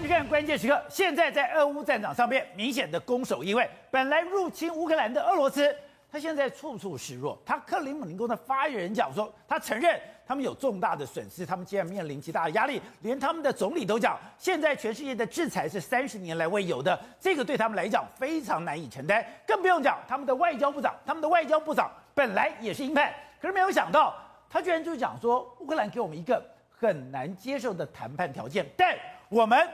[0.00, 3.68] 去看关键时刻，现在在俄乌战场上面明显的攻守易位。
[3.90, 5.76] 本来入侵乌克兰的俄罗斯，
[6.10, 7.38] 他现在处处示弱。
[7.44, 12.80] 他克里姆林宫的发言人讲说，他承认他们有重大的损失，他们竟然面临极大的压力。
[13.02, 19.22] 连他们的总理都讲，现在全世界的制裁是三十年来未有的，这个对他们来讲非常难以承担。
[19.46, 24.16] 更不用讲他们的外交部长，他们的外交部长本来也是鹰派，可是没有想到，
[24.48, 28.96] 他居然就讲说，乌克兰给我们一个很难接受的谈判条件，但
[29.28, 29.68] 我们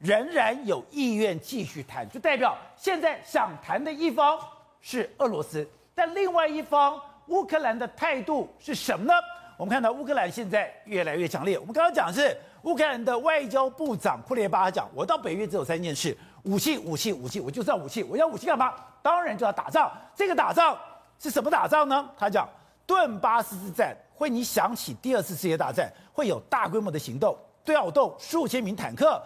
[0.00, 4.38] 仍然有意愿继续谈，就代表现在想谈的一方
[4.80, 9.12] 是俄罗斯，但另外一方乌克兰的态度是什么呢？
[9.58, 11.58] 我们看到乌克兰现在越来越强烈。
[11.58, 18.02] 我们刚刚讲的是乌克兰的外交部长库列巴讲，我到北约只有三件事：武器、武器、武器，我就是要武器。
[18.02, 18.72] 我要武器干嘛？
[19.02, 19.92] 当然就要打仗。
[20.14, 20.74] 这个打仗
[21.18, 22.08] 是什么打仗呢？
[22.16, 22.48] 他讲
[22.86, 27.36] 顿巴斯之战会你想起第二次世界大战，会有大规模的行动。
[27.62, 29.22] 调动数千名坦克、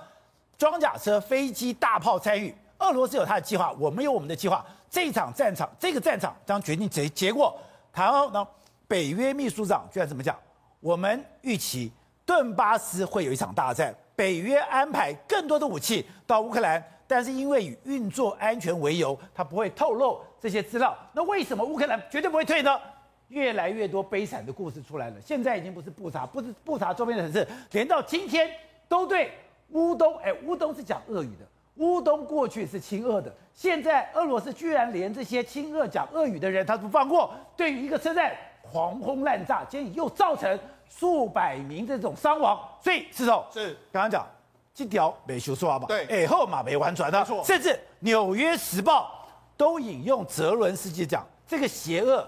[0.64, 2.54] 装甲车、飞机、大炮参与。
[2.78, 4.64] 俄罗斯有他的计划，我们有我们的计划。
[4.88, 7.54] 这场战场，这个战场将决定结结果。
[7.92, 8.48] 然后呢，
[8.88, 10.34] 北约秘书长居然怎么讲？
[10.80, 11.92] 我们预期
[12.24, 20.96] 顿巴斯会有一场大战，北约安排更多的武器到乌克兰，但是因为以运作安全为由，他不会透露这些资料。
[21.12, 22.80] 那为什么乌克兰绝对不会退呢？
[23.28, 25.16] 越来越多悲惨的故事出来了。
[25.20, 28.50] 现在已经不是布查，不是布查周边的城市，连到今天
[28.88, 29.30] 都对
[29.70, 31.46] 乌东，哎，乌东是讲俄语的。
[31.76, 37.34] 乌东过去是亲俄的，现在俄罗斯居然连这些亲俄讲俄语的人他都不放过。
[37.56, 40.56] 对于一个车站狂轰滥炸，结果又造成
[40.88, 42.56] 数百名这种伤亡。
[42.80, 44.24] 所以，是哦，是刚刚讲
[44.72, 45.86] 这条没修说吧？
[45.88, 47.24] 对，哎，后马没完转的。
[47.44, 49.26] 甚至《纽约时报》
[49.56, 52.24] 都引用泽伦斯基讲这个邪恶。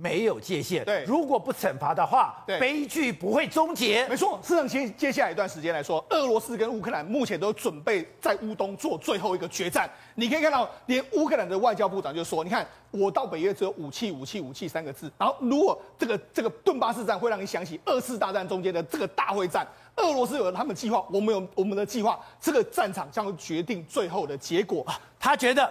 [0.00, 4.08] 没有界限，对，如果不惩罚的话，对，悲剧不会终结。
[4.08, 9.88] 没错，事实上，接接下来一段时间来说，俄罗斯跟乌克兰目前都准备在乌东做最后一个决战。
[10.14, 15.12] 你可以看到，连乌克兰的外交部长就说：“你看，我到北约只有武器、武器、武器三个字。
[15.18, 19.66] 然后，如果这个这个顿巴斯战会让你想起二次大战中间的这个大会战，
[19.96, 24.86] 俄罗斯有了他们计划，我们有我们的计划，这个战场将会决定最后的结果。
[25.18, 25.70] 他觉得。”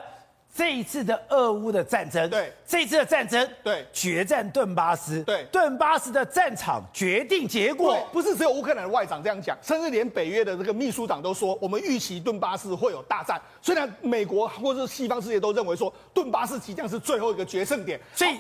[0.54, 13.40] 这一次的俄乌的战争，对，这一次的战争，对，决战顿巴斯，对，顿巴斯的战场决定结果，不是只有乌克兰的外长这样讲，甚至连北约的这个秘书长都说，我们预期顿巴斯会有大战。
[13.62, 18.40] 虽然美国或者是西方世界都认为说，顿巴斯即将是最后一个决胜点，所以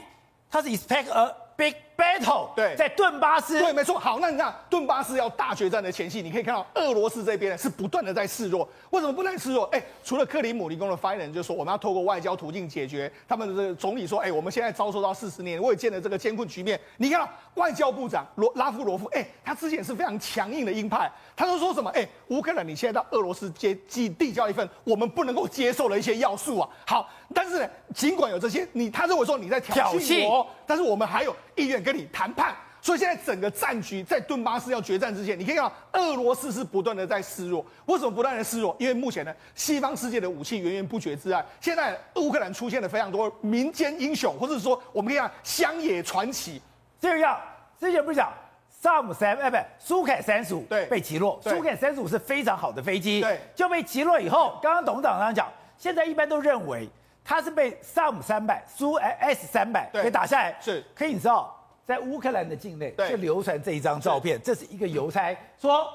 [0.51, 3.99] 他是 expect a big battle，对，在顿巴斯，对，没错。
[3.99, 8.67] 好，那你看顿巴斯要大决战的前夕，你可以看到俄罗斯这边呢是不断的在示弱。
[8.91, 9.65] 为什么不断示弱？
[9.65, 16.79] 哎，除了克里姆林宫的发言人就说我们要透过外交途径解决，他们的这个总理说，哎，我们现在遭受到四十年未见的这个艰困局面。
[16.97, 21.89] 你看到外交部长罗拉夫罗夫，哎，他之前是非常强硬的鹰派，他都说什么？
[21.91, 26.69] 哎，乌克兰你现在到俄罗斯接递递交一份我们不能够接受的一些要素啊。
[26.85, 32.33] 好，但是呢，尽管有这些，你他认为说你在挑衅我，但是我们还有意愿跟你谈。
[32.33, 37.65] 判，所以现在整个战局在顿巴斯要决战之前，你可以看到俄罗斯是不断的在示弱。
[37.87, 38.73] 为什么不断的示弱？
[38.79, 46.61] 因为目前呢，西方世界的武器源源不绝之外，现在乌克兰出现了非常多民间英雄，或者说我们可以讲乡野传奇。
[47.01, 47.37] 这样，
[47.79, 48.31] 之前不是讲
[48.69, 56.87] 萨姆三哎，不苏凯三十五对被击落，苏凯三十五是非常好的飞机，对就被击落以后，刚刚董事长刚刚讲，现在一般都认为
[57.25, 61.55] 他是被萨姆三百苏 S 三百给打下来，是可以你知道。
[61.89, 65.87] 在乌克兰的境内，就流传这一张照片，这是一个邮差说。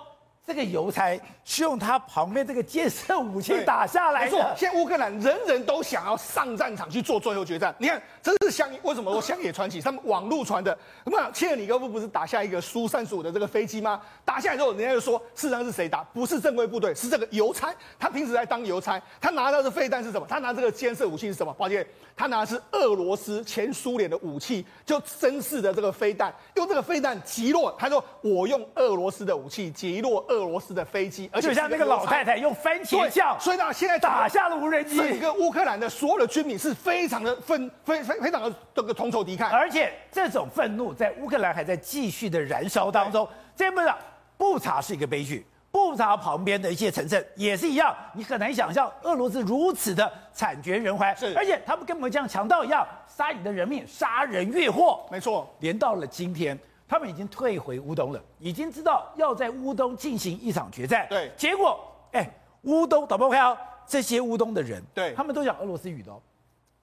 [0.47, 4.37] 这个邮差是用他旁边这个建设武器打下来的。
[4.37, 7.75] 没错，现在乌克兰人人都想要上战场去做最后决战。
[7.79, 9.81] 你看，这是乡为什么说乡野传奇？
[9.81, 13.99] 他们网路传的，那么切尔尼戈夫不是打下一个苏三十五的这个飞机吗？
[14.23, 16.05] 打下来之后，人家就说，事实上是谁打？
[16.13, 17.75] 不是正规部队，是这个邮差。
[17.99, 20.27] 他平时在当邮差，他拿到的飞弹是什么？
[20.29, 21.51] 他拿这个监视武器是什么？
[21.55, 27.75] 抱歉，他拿的是俄罗斯前苏联的武器，就真式的这个飞弹，用这个飞弹击落。
[27.79, 30.23] 他说，我用俄罗斯的武器击落。
[30.35, 34.97] 俄罗斯的飞机，而且就像那个老太太用番茄酱，所以呢，现在打下了无人机。
[34.97, 39.51] 整个乌克兰的所有的居民是非常的愤，非非非常的这个同仇敌忾。
[39.51, 43.29] 而且这种愤怒在乌克兰还在继续的燃烧当中。
[43.57, 43.89] 这不是
[44.37, 47.95] 布查是一个悲剧，布查旁边的一些城镇也是一样。
[48.13, 55.07] 你很难想象俄罗斯如此的惨绝人寰，是，而且他们跟我们像强盗一样杀你的人命，杀人越货。
[55.11, 56.59] 没错，连到了今天。
[56.95, 61.05] 他们已经退回乌东了，已经知道要在乌东进行一场决战。
[61.11, 62.31] 对，结果，哎，
[62.63, 66.23] 乌东，导播看哦，这些乌东的人，对，他们都讲俄罗斯语的哦，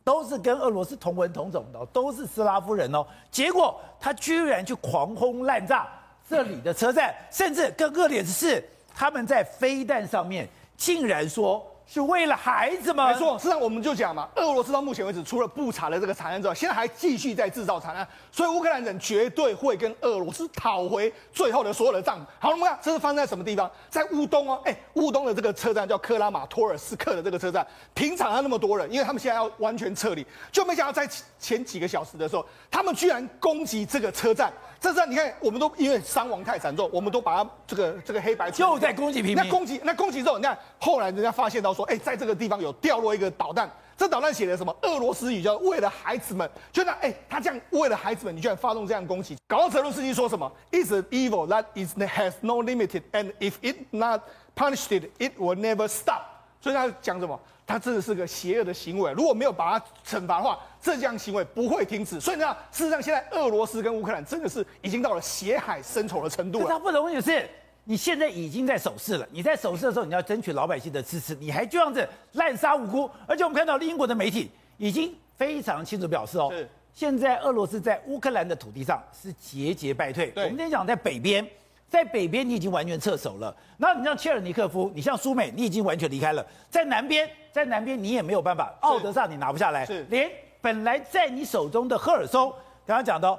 [0.03, 3.07] 都是跟俄罗斯同文同种的，都是斯拉夫人哦。
[3.31, 5.87] 结果他居然去狂轰滥炸
[6.29, 8.61] 这里的车站，甚至更恶劣的是，
[8.93, 11.65] 他们在飞弹上面竟然说。
[11.93, 13.11] 是为了孩子吗？
[13.11, 22.25] 没错，实际上我们就讲嘛，俄罗斯到目前为止，除了布查的这个惨案之外，现在还继续在制造惨案，所以乌克兰人绝对会跟俄罗斯讨回最后的所有的账。
[22.39, 23.69] 好，我们看这是发生在什么地方？
[23.89, 31.05] 在乌东哦，哎，乌东的这个车站叫克拉马托尔斯克的这个车站，平常他那么多人，因为他们现在要完全撤离，就没想到在
[31.39, 34.49] 前几个小时的时候，他们居然攻击这个车站。
[34.81, 39.35] 这次你看，我们都因为伤亡太惨重，我们都把它这个这个黑白就在攻击平民。
[39.35, 44.75] 那攻击那攻击之后，你看后来人家发现到说，哎，在这个地方有掉落一个导弹，这导弹写的什么？
[44.81, 54.21] 俄罗斯语叫“为了孩子们”，就那哎，他这样为了孩子们，你居然发动这样攻击，搞到泽伦斯基说什么？It's an evil that is has no limit, and if it not
[54.55, 56.23] punished it, it will never stop。
[56.59, 57.39] 所以他讲什么？
[57.71, 62.19] 他真的是个邪恶的行为，如果没有把他惩罚的话，这项行为不会停止。
[62.19, 66.67] 所以呢，事实上现在俄罗斯跟乌克兰真的是已经到了血海深仇的程度了。
[66.67, 67.49] 他不容易的是，
[67.85, 69.27] 你现在已经在守势了。
[69.31, 73.09] 你在守势的时候，你要争取老百姓的支持，你还这样子滥杀无辜。
[73.25, 76.51] 而且我们看到英国的媒体已经非常清楚表示哦，
[76.93, 80.33] 现在俄罗斯在乌克兰的土地上是节节败退。
[80.35, 81.47] 我们今天讲在北边。
[81.91, 86.43] 在北边你已经完全撤手了，然后你像切尔尼科夫，你像苏美，你已经完全离开了。
[86.69, 92.49] 在南边，在南边你也没有办法，奥德萨你拿不下来，是连本来在你手中的赫尔松，
[92.85, 93.37] 刚刚讲到，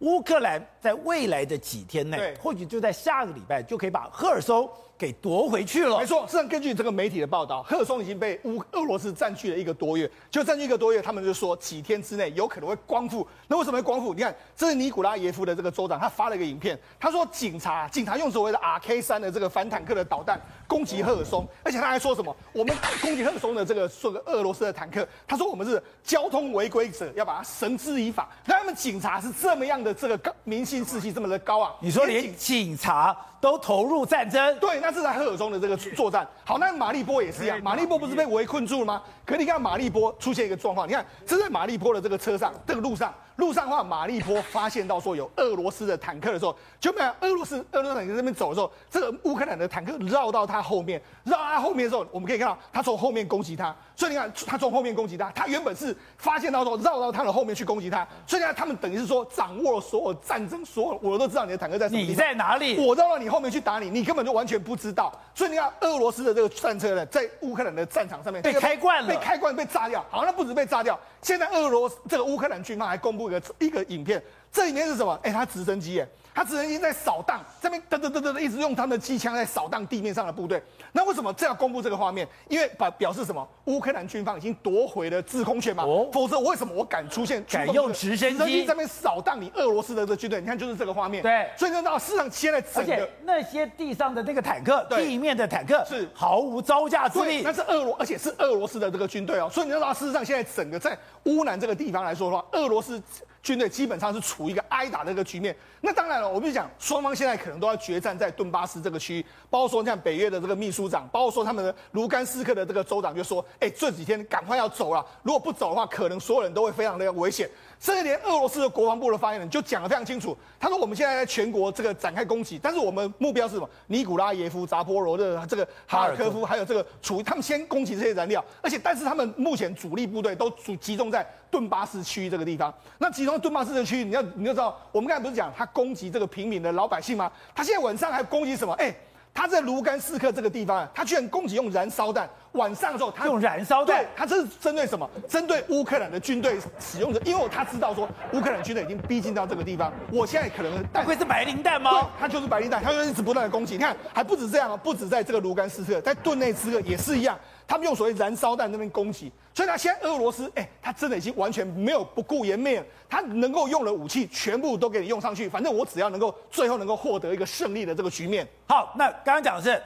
[0.00, 4.70] 乌克兰在未来的几天内，或许就在下个礼拜就可以把赫尔松。
[4.98, 5.98] 给夺回去了。
[5.98, 10.10] 没错，实际上根据这个媒体的报道，赫尔松已经被乌俄罗斯占据了一个多月。
[10.30, 13.26] 就占据一个多月，他们就说几天之内有可能会光复。
[13.48, 14.14] 那为什么会光复？
[14.14, 22.34] 你看，这是尼古拉耶夫的这个州长，他发了一个影片，他说警察警察用所谓的 RK 三的这个反坦克的导弹攻击赫尔松，而且他还说什么？
[22.52, 28.28] 我们攻击赫尔松的这个说个俄罗斯的坦克，他说我们是交通违规者，要把他绳之以法。
[28.44, 31.74] 那他们警察是这么样的这个高民心士气这么的高啊？
[31.80, 34.58] 你说连警察都投入战争？
[34.58, 34.80] 对。
[34.80, 36.26] 那是在赫尔松的这个作战。
[36.44, 37.60] 好，那马利波也是一样。
[37.62, 39.02] 马利波不是被围困住了吗？
[39.24, 53.74] 可你看马利波出现一个状况，你看这在马利波的这个车上，这个路上，路上的话，马利波发现到说有俄罗斯的坦克的时候，就没有俄罗斯俄罗斯坦克在这边走的时候，这个乌克兰的坦克绕到他后面，绕到他后面的时候，我们可以看到他从后面攻击他。
[53.94, 58.06] 所以你看，他从后面攻击他，他原本是发现到说绕到他的后面去攻击他。
[58.26, 62.00] 所以你看，他们等于是说掌握了所有战争，所有我都知道你的坦克在什么。
[62.00, 62.78] 你在哪里？
[62.86, 65.12] 我绕到你后面去打你，你根本就完全不知道。
[65.34, 70.04] 所以你看，俄罗斯的这个战车呢，在乌克兰的战场上面被开罐了，被开罐被炸掉。
[70.10, 75.18] 好，那不止被炸掉，现在俄罗斯这个乌克兰军方还公布一个一个影片，这里面是什么？
[75.22, 76.08] 哎，他直升机耶。
[76.36, 80.62] 他直升机在扫荡，这边噔噔噔噔一直用他们的机枪在扫荡地面上的部队。
[80.92, 82.28] 那为什么这要公布这个画面？
[82.50, 83.48] 因为表表示什么？
[83.64, 85.84] 乌克兰军方已经夺回了制空权嘛。
[85.84, 86.06] 哦。
[86.12, 87.42] 否则我为什么我敢出现？
[87.48, 90.38] 敢用直升机在那边扫荡你俄罗斯的这个军队？
[90.38, 91.22] 你看就是这个画面。
[91.22, 91.48] 对。
[91.56, 97.40] 所以你知道，事实上现在整个那些地上的那个坦克，地面的坦克是毫无招架之力。
[97.42, 99.48] 那是俄罗，而且是俄罗斯的这个军队哦。
[99.50, 103.02] 所以你知道，事实上现在整个在乌南这个地方来说的话，俄罗斯。
[103.42, 105.54] 军队基本上是处于一个挨打的一个局面。
[105.80, 123.68] 那当然了，我们就讲双方现在可能都要决战在顿巴斯这个区域，包括说像北约的这个秘书长，包括说他们的卢甘斯克的这个州长就说：“哎，这几天赶快要走了，如果不走的话，可能所有人都会非常的危险。”甚至连俄罗斯的国防部的发言人就讲得非常清楚，他说：“我们现在在全国这个展开攻击，但是我们目标是什么？
[123.88, 132.72] 尼古拉耶夫、扎波罗热、这个哈尔科夫，还有这个处于他们先攻击这些燃料，而且但是他们目前主力部队都主集中在顿巴斯区域这个地方。
[132.96, 137.30] 那集中顿巴斯这个区域，你要你要知道，我们刚才不是讲他攻击这个平民的老百姓吗？
[137.54, 138.72] 他现在晚上还攻击什么？
[138.74, 138.94] 哎。”
[139.38, 142.26] 他在卢甘斯克这个地方啊，他居然攻击用燃烧弹。
[142.52, 145.06] 晚上的时候，他用燃烧弹，对，他这是针对什么？
[145.28, 151.90] 针对乌克兰的军队使用的，因为他知道说乌克兰军队已经逼近到这个地方，我现在可能不会是白磷弹吗？
[151.90, 153.74] 对，他就是白磷弹，他就一直不断的攻击。
[153.74, 157.38] 你看，还不止这样啊，不止在这个卢甘斯克，在顿内茨克也是一样。
[157.66, 168.46] 他们用所谓燃烧弹那边攻击，所以他现在俄罗斯，哎，他真的已经完全没有不顾颜面，他能够用的武器全部都给你用上去，反正我只要能够最后能够获得一个胜利的这个局面。
[168.68, 169.82] 好，那刚刚讲的是，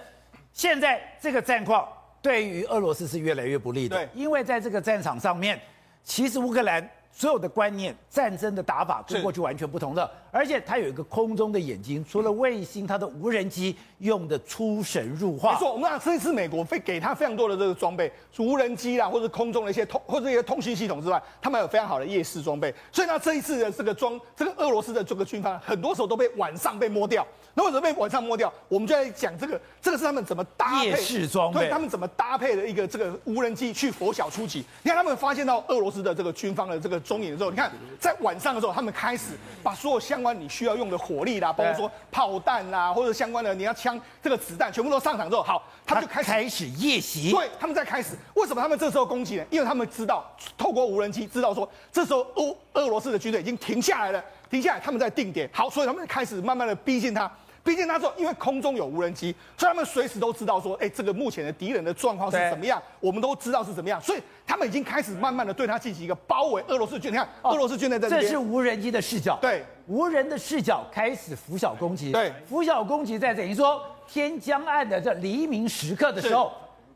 [0.53, 1.89] 现在这个战况
[2.21, 5.61] 对于俄罗斯是越来越不利的，对，因为在这个战场上面，
[6.05, 6.89] 其实乌克兰。
[7.13, 15.53] 所有的观念，战争的打法跟过去完全不同的，而且它有一个空中的眼睛，除了卫星，它的无人机用的出神入化。
[15.53, 22.75] 没错，我们讲这一次美国非给他非常多的这个装备，无人机啦，或者空中的一些通 或者一些通讯系统之外，他们有非常好的夜视装备。
[22.93, 27.27] 所以呢，这一次的这个装，这个俄罗斯的这个军方，很多时候都被晚上被摸掉。
[27.55, 28.53] 那为什么被晚上摸掉？
[28.69, 34.65] 我们就在讲这个，这个是他们怎么搭配夜视装备，对，他们怎么搭配的一个这个无人机去拂晓出击。
[34.85, 39.33] 你看他们发现到俄罗斯的这个军方的这个踪影的时候，你看在晚上的时候，他们开始
[39.65, 47.33] 把所有相相关你需要用的火力啦，包括说炮弹啦，或者相关的你要枪这个子弹，全部都上场之后，好，他们就开始开始夜袭。
[47.33, 48.15] 对，他们在开始。
[48.35, 49.45] 为什么他们这时候攻击呢？
[49.49, 55.49] 因为他们知道透过无人机知道说，这时候俄俄罗斯的军队已经停下来了，停下来，他们在定点。
[55.55, 57.31] 好，所以他们开始慢慢的逼近他。
[57.63, 66.65] 毕竟他说，因为空中有无人机，所以他们随时都知道说，哎，这个目前的敌人的状况是怎么样，我们都知道是怎么样，所以他们已经开始慢慢的对他进行一个包围。
[66.69, 76.53] 俄罗斯军，你看，俄罗斯军队在这边，这是无人机的视角，对，无人的视角开始拂晓攻击，对，拂晓攻击在等于说天将暗的这黎明时刻的时候。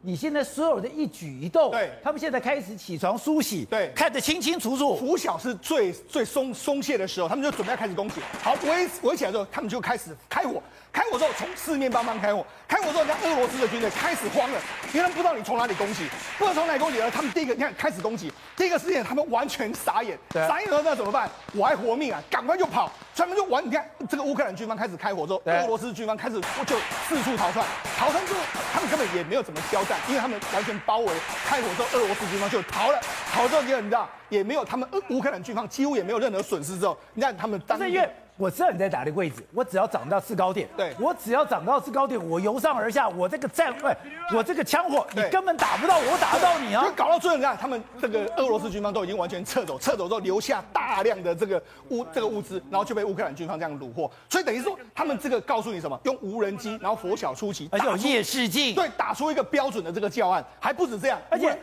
[0.06, 4.94] 你现在所有的一举一动，对，他们现在开始起床梳洗，对，看得清清楚楚。
[4.94, 8.20] 拂晓是最最松松懈的时候，他们就准备要开始攻击。
[8.42, 10.62] 好，围围起来之后，他们就开始开火。
[10.94, 12.46] 开火之后，从四面八方开火。
[12.68, 14.60] 开火之后，人家俄罗斯的军队开始慌了，
[14.92, 16.08] 因为他们不知道你从哪里攻击，
[16.38, 17.00] 不知道从哪里攻击。
[17.02, 21.28] 而他们第一个，你看开始攻击，第一个时间他们完全傻眼，傻眼了那怎么办？
[21.52, 22.92] 我还活命啊，赶快就跑。
[23.16, 26.76] 他们就完，你看这个乌克兰军方开始开火之后，俄罗斯军方开始就
[27.08, 27.66] 四处逃窜。
[27.98, 28.40] 逃窜之后，
[28.72, 31.12] 他们根本也没有怎么交战，因为他们完全包围。
[31.44, 33.00] 开火之后，俄罗斯军方就逃了。
[33.32, 36.78] 逃之后，你知道也没有他们乌克兰军方几乎也没有任何损失。
[36.78, 38.10] 之后，你看他们当时。
[38.36, 43.96] 我知道你在哪个位置，我只要涨到制高点，对，我只要涨到制高点，我由上而下，我这个战，喂，
[44.34, 46.84] 我这个枪火，你根本打不到我，我打得到你啊！
[46.84, 54.10] 就搞到最后，你看他们这个俄罗斯军方都已经完全撤走，撤走之后留下大量的这个物这个物资，然后就被乌克兰军方这样掳获。
[54.28, 55.96] 所以等于说，他们这个告诉你什么？
[56.02, 61.56] 用无人机，然后拂晓出击，而且有夜视镜，对，打出一个标准的这个教案，还不止这样，而且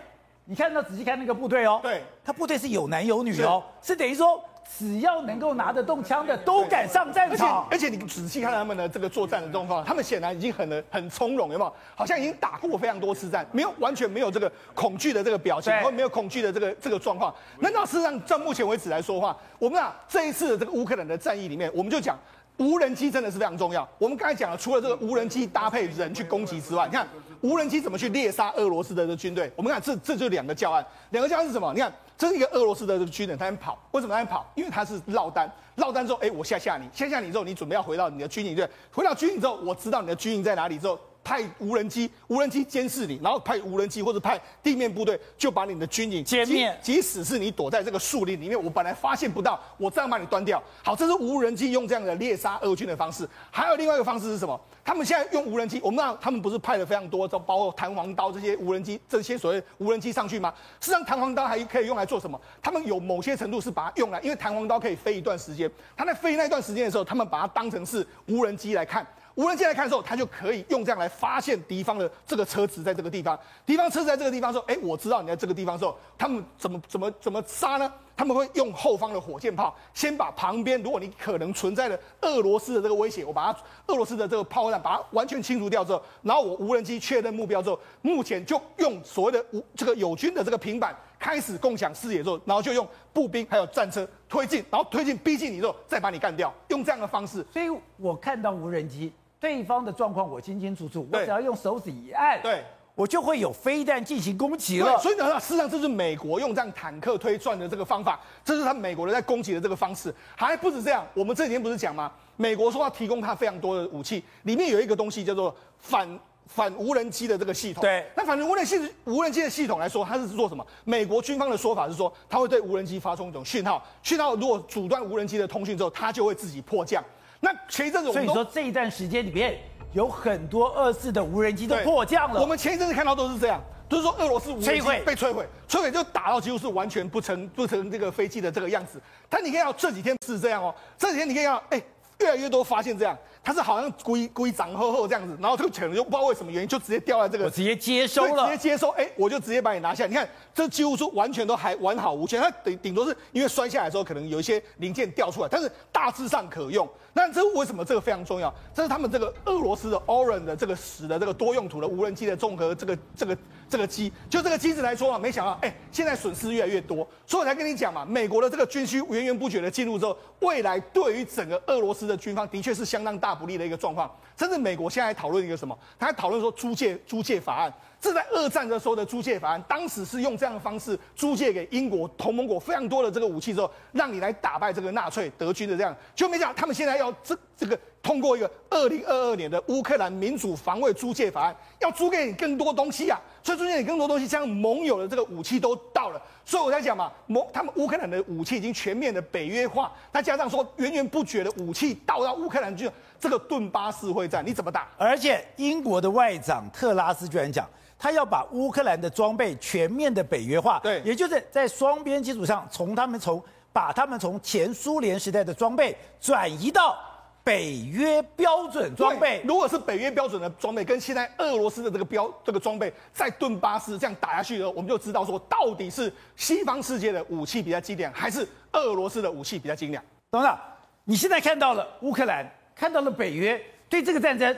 [0.45, 4.41] 你看到仔细看那个部队哦，对，他部队是有男有女哦，是，是等于说。
[4.77, 7.67] 只要能够拿得动枪的，都敢上战场。
[7.69, 11.73] 而且，而且你仔细看他们的这个作战的状况，他们显然已经很很从容，有没有？
[11.93, 17.33] 好像已经打过非常多次战，没有完全没有这个恐惧的这个表情，或没有恐惧的这个这个状况。
[17.59, 22.17] 难道事实上，到目前为止来说的话，我们啊这一次的这个乌克兰的战役里面，我们就讲
[22.57, 23.87] 无人机真的是非常重要。
[23.97, 27.07] 我们刚才讲了，除了这个无人机搭配人去攻击之外，你看
[27.41, 29.51] 无人机怎么去猎杀俄罗斯的这军队？
[29.55, 31.73] 我们看这这就两个教案，两个教案是什么？
[31.73, 31.91] 你看。
[32.21, 34.45] 这是一个俄罗斯的军人，他在跑，为什么他在跑？
[34.53, 40.99] 因为他是落单，落单之后，哎，我吓吓你，吓吓你之后，你准备要回到你的军营，对，回到军营之后，我知道你的军营在哪里之后。
[41.23, 46.77] 派无人机，无人机监视你，然后派无人机或者派地面部队，就把你的军营歼灭。
[46.81, 50.61] 即使是你躲在这个树林里面，我本来发现不到，我这样把你端掉。
[50.83, 53.27] 好，这是无人机用这样的猎杀俄军的方式。
[53.49, 54.59] 还有另外一个方式是什么？
[54.83, 60.51] 他们现在用无人机，我们知道他们不是派了非常多，就包括弹簧刀这些无人机，这些所谓无人机上去吗？
[60.79, 62.39] 实际上，弹簧刀还可以用来做什么？
[62.61, 65.69] 他们有某些程度是把它用来，因为弹簧刀可以飞一段时间。
[65.95, 69.05] 他在飞那段时间的时候，他们把它当成是无人机来看。
[69.35, 73.39] 无人机来看的时候，它就可以用这样来发现敌方的这个车子在这个地方。
[73.65, 77.91] 敌方车子在这个地方时候，哎，我知道你在这个地方时候，他们怎么怎么怎么杀呢？
[78.17, 97.45] 他们会用后方的火箭炮，先把旁边如果你可能存在的俄罗斯的这个威胁，我把它俄罗斯的这个炮弹把它完全清除掉之后，然后我无人机确认目标之后，目前就用所谓的无这个友军的这个平板开始共享视野之后，然后就用步兵还有战车推进，然后推进逼近你之后再把你干掉，用这样的方式。
[97.53, 99.13] 所以我看到无人机。
[99.39, 102.63] 对方的状况我清清楚楚，我只要用手指一按，对，
[102.93, 104.95] 我就会有飞弹进行攻击了。
[104.99, 110.13] 所以呢，事实上这是美国用这样坦克推转的这个方法，这是他美国人在攻击的这个方式。
[110.35, 112.11] 还不止这样，我们这几天不是讲吗？
[112.37, 116.07] 美国说要提供他非常多的武器，里面有一个东西叫做反
[116.53, 117.81] 反无人机的这个系统。
[117.81, 120.65] 对，那反正无人机无人机的系统来说，它是做什么？
[120.83, 127.03] 美国军方的说法是说，它会对无人机发送一种讯号，讯号如果阻断无人机的通讯之后，它就会自己迫降。
[127.39, 129.57] 那前一阵子，所以说这一段时间里面
[129.93, 132.41] 有很多二次的无人机都迫降了。
[132.41, 139.01] 我们前一阵子看到都是这样，都、就是说俄罗斯无人机被摧毁，摧毁就打到几乎是完全不成不成这个飞机的这个样子。
[139.27, 141.81] 但你看到这几天是这样哦，这几天你可以看到，哎，
[142.19, 143.17] 越来越多发现这样。
[143.43, 150.05] 他是好像故意故意长厚厚这样子，然后这个可能就不知道为什么原因，就直接掉在这个，我直接接收了，直接接收，哎，我就直接把你拿下。
[150.05, 152.37] 你看，这几乎是完全都还完好无缺。
[152.37, 156.87] 它顶顶多是因为摔下来的时候可能有一些零件掉出来，但是大致上可用。
[157.13, 158.53] 那这为什么这个非常重要？
[158.73, 163.37] 这是他们这个俄罗斯的 Oran 的这个使的这个多用途的无人机的综合这个这个
[163.69, 174.09] 这个机，就这个机子来说啊，没想到哎，现在损失越来越多，所以我才跟你讲嘛，美国的这个军需源源不绝的进入之后，未来对于整个俄罗斯的军方的确是相当大不利的一个状况。
[174.37, 175.77] 甚至美国现在讨论一个什么？
[175.99, 177.71] 他还讨论说租借租借法案。
[178.01, 202.89] 这在二战的时候的租借法案，当时是用这样的方式租借给英国同盟国非常多的这个武器之后，让你来打败这个纳粹德军的这样，就没想到他们现在要这这个通过一个二零二二年的乌克兰民主防卫租借法案，要租给你更多东西啊，所以租借你更多东西，像盟友的这个武器都到了，所以我在讲嘛，盟他们乌克兰的武器已经全面的北约化，再加上说源源不绝的武器到到乌克兰去，
[203.19, 204.87] 这个顿巴斯会战你怎么打？
[204.97, 207.67] 而且英国的外长特拉斯居然讲。
[208.03, 213.39] 他要把乌克兰的装备全面的北约化，对，也就是在双边基础上，从他们从
[213.71, 216.97] 把他们从前苏联时代的装备转移到
[217.43, 219.41] 北约标准装备。
[219.45, 230.03] 如果是北约标准的装备，跟现在俄罗斯的这个标这个装备在顿巴斯这样打下去我们就知道说到底是西方世界的武器比较精良，还是俄罗斯的武器比较精良。
[230.31, 230.59] 董事长，
[231.03, 232.45] 你现在看到了乌克兰，
[232.75, 234.55] 看到了北约对这个战争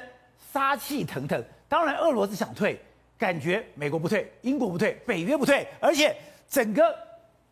[0.51, 2.79] 杀气腾腾，当然俄罗斯想退。
[3.15, 6.13] 感觉美国不退，英国不退，北约不退，而且
[6.49, 6.83] 整个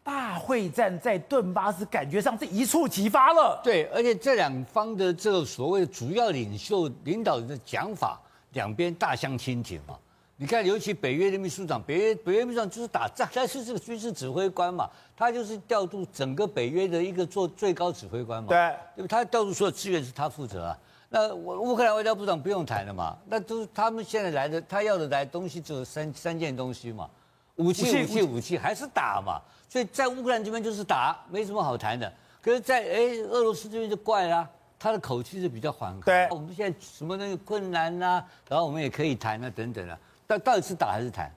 [0.04, 3.62] 大会战在顿巴斯感觉上是一触即发了。
[3.64, 8.20] 对，而且这两方的这个所谓主要领袖领导人的讲法，
[8.54, 9.98] 两边大相径庭嘛。
[10.38, 18.50] 你看，尤其北约的秘书长，北约北约秘书长就是打仗，他是这个军事指挥官嘛，他就是调度整个北约的一个做最高指挥官嘛。
[18.50, 18.58] 对，
[18.96, 20.78] 因为他调度所有资源是他负责啊。
[21.10, 23.16] 那乌乌克兰外交部长不用谈了嘛？
[23.28, 27.08] 那都是他们现在来的，他要的来东西只有三三件东西嘛，
[27.56, 29.42] 武器、武器、武器，还是打嘛？
[29.70, 32.12] 所以在乌克兰这边就是打，没什么好谈的。
[32.42, 36.02] 可是在，在哎俄罗斯这边就怪啦，他的口气是比较缓和。
[36.02, 39.98] 对，我们现在什么那个困难呐、啊，然后我们也可以谈啊，等等啊。
[40.26, 41.32] 但到底是打还是谈？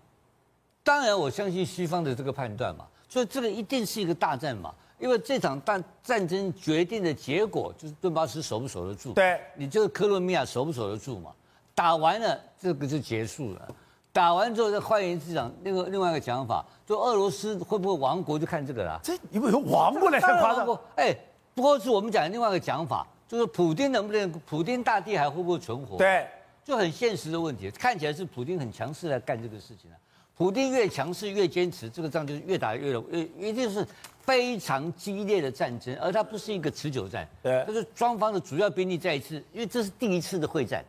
[0.82, 2.86] 当然，我相信西方的这个判断嘛。
[3.08, 4.74] 所以这个一定是一个大战嘛。
[4.98, 11.32] 因为这场大战争决定的结果就是顿巴斯守不守得住，对，你这个克罗米亚守不守得住嘛？
[11.74, 13.68] 打完了这个就结束了，
[14.14, 19.00] 打完之后再换一次讲另外另外一个讲法，就俄罗斯会不会亡国就看这个了。
[19.02, 20.78] 这你为什么亡过来才夸张？
[20.94, 21.12] 哎，
[21.52, 25.98] 不过是我们讲的另外一个讲法，就是普京能不能普京大帝还会不会存活？
[25.98, 26.28] 对，
[26.64, 29.96] 就很现实的问题，看起来是普京很强势来干这个事情了。
[30.36, 33.86] 普京越强势越坚持，这个仗就是越打越越一定是。
[34.24, 40.82] 非常激烈的战争，而它不是一个持久战，对，就是双方的主要兵力在一次，因为这是第一次的会战，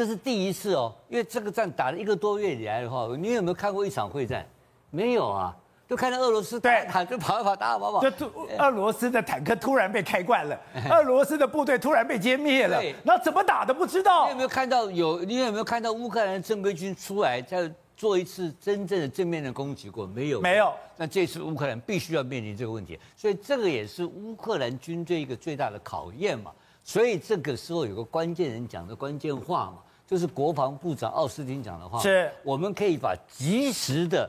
[0.00, 4.46] 这是第一次哦，因为这个战打了一个多月以来的话，你有没有看过一场会战？
[4.88, 5.54] 没有啊，
[5.86, 10.58] 就看到俄罗斯对，就跑一跑，打跑跑，就突俄罗斯的坦克突然被开惯了，
[10.90, 14.24] 俄罗斯的部队突然被歼灭了，那怎么打都不知道。
[14.24, 15.22] 你有没有看到有？
[15.22, 17.70] 你有没有看到乌克兰正规军出来在？
[17.94, 20.40] 做一次真正的正面的攻击过没有？
[20.40, 20.72] 没有。
[20.96, 26.50] 那这次乌克兰必须要面临这个问题，所以这个也是乌克兰军队一个最大的考验嘛。
[26.82, 32.00] 所以这个时候有个关键人讲的关键话嘛，就是国防部长奥斯汀讲的话。
[32.00, 32.28] 是。
[32.42, 34.28] 我们可以把及时的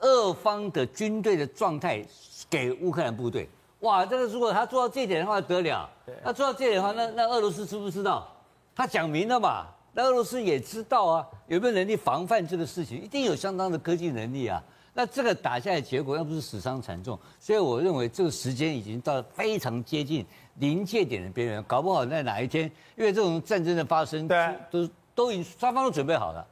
[0.00, 2.02] 俄方的军队的状态
[2.48, 3.46] 给乌克兰部队。
[3.80, 5.86] 哇，这个如果他做到这一点的话得了。
[6.24, 8.26] 他做到这一点的话，那那俄罗斯知不知道？
[8.74, 9.66] 他讲明了嘛。
[9.92, 12.98] 那俄罗斯也知道啊，有没有能力防范这个事情？
[13.02, 14.62] 一定有相当的科技能力啊。
[14.94, 20.24] 那这个打下来结果，要不是死伤惨重，所以我认为这个时间已经到了非常接近
[20.56, 21.62] 临界点的边缘。
[21.64, 24.88] 搞不好在哪一天，因为这种战争的发生，对，都
[25.20, 26.46] 都已经双方都准备好了，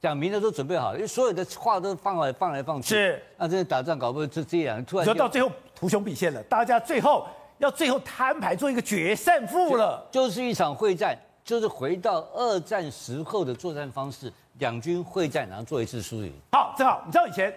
[0.00, 2.88] 讲明的都准备好了，因为所有的话都放来放来放去。
[2.96, 7.26] 是，那这打仗搞不好就这样，突然就到最后图穷匕见了，大家最后
[7.58, 11.16] 要最后摊牌做一个决胜负了，就，就是一场会战。
[11.44, 16.30] 就是回到二战时候的作战方式，两军会战，然后做一次输赢。
[16.52, 17.50] 好，正好，你知道以前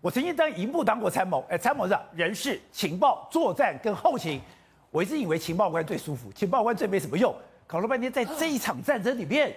[0.00, 4.40] 我曾经当营部当过参谋，哎，参谋长人事、情报、作战跟后勤，
[4.90, 7.34] 我一直以为情报官最舒服，情报官最没什么用。
[7.66, 9.54] 搞了半天，在这一场战争里面，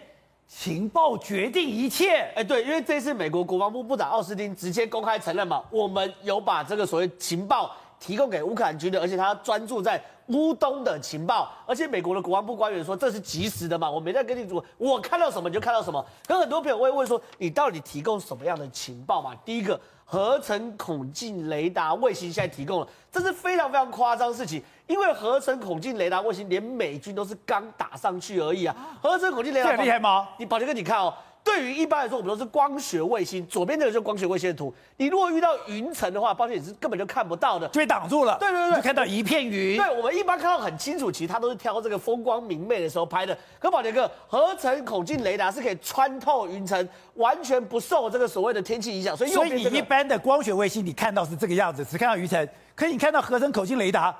[0.48, 2.32] 情报决定一切。
[2.36, 10.02] 哎，对，因为这次美国国防部部长奥斯汀直接公开承认嘛，我们有把这个所谓情报提供给乌克兰军的，而且他专注在。
[10.28, 16.06] 乌东的情报，而且美国的国防部官员说这是及时的嘛，我没在跟你说，我看到什么就看到什么。
[16.28, 19.34] 可很多朋友会问说，你到底提供什么样的情报嘛？
[19.46, 28.76] 第一个，合成孔径雷达卫星现在提供了，这是非常非常夸张的事情，因为合成孔径雷达卫星连美军都是刚打上去而已啊。
[29.02, 30.28] 合成孔径雷达这厉害吗？
[30.38, 31.13] 你宝杰哥，你看哦。
[31.48, 34.74] 对于一般来说，我们都是光学卫星，左边这个就是光学卫星的图。
[34.98, 38.38] 你如果遇到云层的话，抱歉，你是根本就看不到的，就被挡住了。
[38.38, 39.78] 对对对，就看到一片云。
[39.78, 43.38] 对，我们一般看到很清楚，其实它都是挑这个风光明媚的时候拍的。
[43.60, 49.16] 可宝杰哥，合成孔径雷达是可以穿透云层，完全不受这个所谓的天气影响。
[49.16, 52.48] 所以，所以你一般的光学卫星，你看到是这个样子，只看到云层。
[52.76, 54.16] 可是你看到合成口径雷达，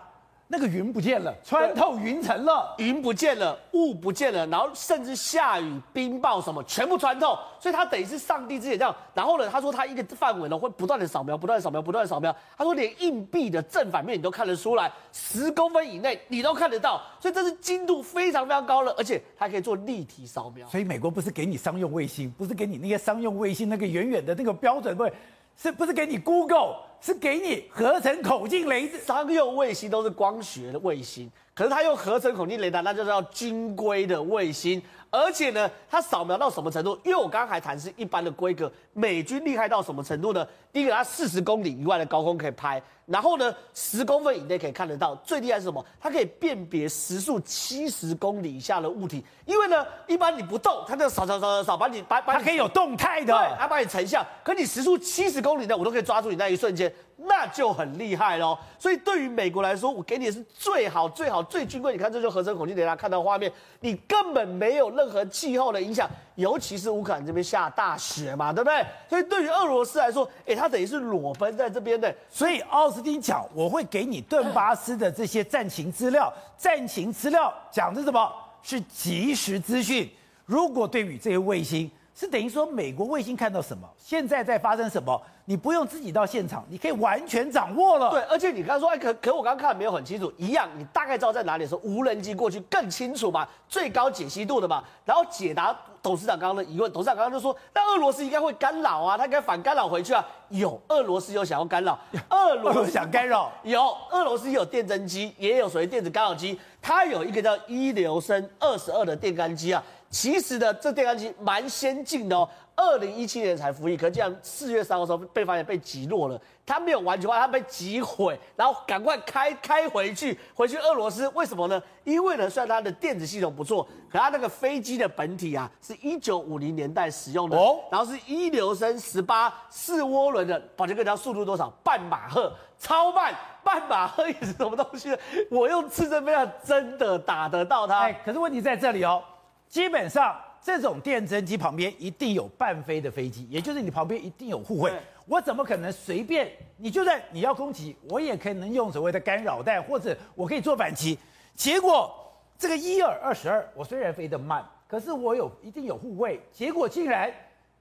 [0.50, 8.96] 那个云不见了，穿透云层了，云不见了，雾不见了，然后甚至下雨、冰雹什么全部穿透，所以他等于是上帝之眼这样。
[9.14, 12.34] 然后呢，他说他一个范围呢会不断的扫描，不断的扫描，不断的扫描。
[12.58, 20.66] 他说连硬币的正反面你都看得出来，十公分以内你都看得到，所以这是精度非常非常高了，而且它可以做立体扫描。
[20.70, 25.12] 所以美国不是给你商用卫星，不是给你那些商用卫星那个远远的那个标准位。
[25.60, 26.76] 是不是给你 Google？
[27.08, 29.00] 是给你合成口径雷达？
[29.00, 34.82] 商用卫星都是光学的卫星，可是它用合成口径雷达，那就叫军规的卫星。
[35.10, 37.00] 而且呢，它扫描到什么程度？
[37.06, 40.46] 因为我刚刚还谈是一般的规格，美军厉害到什么程度呢？
[40.74, 45.16] 第一个，它四十公里以外的高空可以拍，然后呢，十公分以内可以看得到。
[45.24, 45.84] 最厉害是什么？
[45.98, 49.24] 它可以辨别时速七十公里以下的物体。
[49.46, 54.26] 因为呢，一般你不动，它就扫扫扫扫扫，把你把把它可以有动态的，对，它把你成像。
[54.44, 56.94] 可你时速七十公里呢，我都可以抓住你那一瞬间。
[57.18, 61.92] 那就很厉害喽，所以对于美国来说，我给你的是最好、最好、最军规。
[61.92, 68.86] 你看，这就合成孔径雷达看到画面，你根本没有任何气候的影响，尤其是乌克兰这边下大雪嘛，对不对？
[69.10, 72.14] 所以对于俄罗斯来说，哎，它等于是裸奔在这边的。
[72.30, 78.32] 所以奥斯汀讲，我会给你顿巴斯的这些战情资料，战情资料讲的什么？
[78.62, 80.08] 是即时资讯。
[80.46, 85.22] 如果对于这些卫星，是等于说美国卫星看到什么，现在在发生什么？
[85.46, 88.10] 你不用自己到现场，你可以完全掌握了。
[88.10, 94.84] 对，而且你刚刚说，哎，可可我刚刚看的没有很清楚，一样，你大概知道在哪里的时候，无人机过去更清楚嘛，最高解析度的嘛。
[95.06, 100.26] 然后解答董事长刚刚的疑问，董事长刚刚就说，那俄罗斯应该会干扰啊，他应该反干扰回去啊。
[100.50, 101.98] 有，俄罗斯有想要干扰，
[102.30, 109.84] 俄罗斯想干扰，有，俄罗斯有电侦机，也有所谓电子干扰机，它有一个叫伊留申二十二的电干机啊。
[110.10, 112.48] 其实呢，这电干机蛮先进的哦。
[112.76, 116.40] 二零一七年才服役，可竟然四月三号的时候被发现被击落了。
[116.64, 121.28] 它没有完全坏，它被击毁，然后赶快开开回去，回去俄罗斯。
[121.30, 121.82] 为什么呢？
[122.04, 131.68] 因为呢，虽然它的电子系统不错，可它那个飞机的本体啊，是一九五零年代使用的，哦、然后是一流升十八四涡轮的，宝杰哥，你知道速度多少？
[131.84, 133.34] 半马赫，超慢。
[133.64, 135.18] 半马赫也是什么东西呢？
[135.50, 138.02] 我用刺针飞弹真的打得到它。
[138.02, 139.22] 哎，可是问题在这里哦，
[139.68, 140.36] 基本上。
[140.60, 144.92] 这种电侦机旁边一定有半飞的飞机，也就是你旁边一定有护卫。
[145.26, 146.52] 我怎么可能随便？
[146.76, 151.18] 你就算你要攻击，我也可以能用所谓的干扰弹，或者我可以做反击。
[151.56, 152.14] 结果
[152.58, 157.32] 这个伊尔二十二，我虽然飞得慢，可是我有一定有护卫，结果竟然